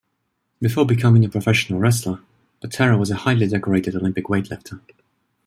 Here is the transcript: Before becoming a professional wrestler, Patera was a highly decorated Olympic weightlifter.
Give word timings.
Before 0.59 0.83
becoming 0.83 1.23
a 1.23 1.29
professional 1.29 1.77
wrestler, 1.77 2.23
Patera 2.59 2.97
was 2.97 3.11
a 3.11 3.17
highly 3.17 3.45
decorated 3.47 3.95
Olympic 3.95 4.25
weightlifter. 4.25 4.81